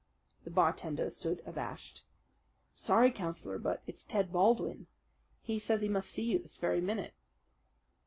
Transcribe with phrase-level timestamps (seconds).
[0.45, 2.03] The bartender stood abashed.
[2.07, 4.87] "I'm sorry, Councillor, but it's Ted Baldwin.
[5.43, 7.13] He says he must see you this very minute."